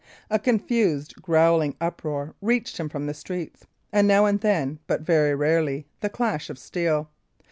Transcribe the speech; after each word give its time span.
A 0.31 0.39
confused, 0.39 1.21
growling 1.21 1.75
uproar 1.79 2.33
reached 2.41 2.79
him 2.79 2.89
from 2.89 3.05
the 3.05 3.13
streets, 3.13 3.67
and 3.93 4.07
now 4.07 4.25
and 4.25 4.41
then, 4.41 4.79
but 4.87 5.01
very 5.01 5.35
rarely, 5.35 5.85
the 5.99 6.09
clash 6.09 6.49
of 6.49 6.57
steel. 6.57 7.11